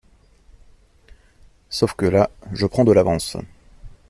[1.69, 3.37] Sauf que là je prends de l’avance.